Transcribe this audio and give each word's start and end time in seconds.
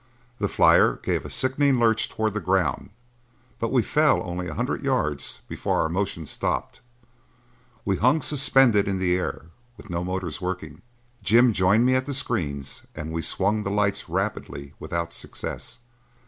The 0.39 0.47
flyer 0.47 0.95
gave 1.03 1.25
a 1.25 1.29
sickening 1.29 1.77
lurch 1.79 2.09
toward 2.09 2.33
the 2.33 2.39
ground, 2.39 2.89
but 3.59 3.71
we 3.71 3.83
fell 3.83 4.23
only 4.27 4.47
a 4.47 4.55
hundred 4.55 4.81
yards 4.81 5.41
before 5.47 5.79
our 5.79 5.89
motion 5.89 6.25
stopped. 6.25 6.81
We 7.85 7.97
hung 7.97 8.23
suspended 8.23 8.87
in 8.87 8.97
the 8.97 9.15
air 9.15 9.49
with 9.77 9.91
no 9.91 10.03
motors 10.03 10.41
working. 10.41 10.81
Jim 11.21 11.53
joined 11.53 11.85
me 11.85 11.93
at 11.93 12.07
the 12.07 12.15
screens 12.15 12.81
and 12.95 13.11
we 13.11 13.21
swung 13.21 13.61
the 13.61 13.69
lights 13.69 14.09
rapidly 14.09 14.73
without 14.79 15.13
success. 15.13 15.77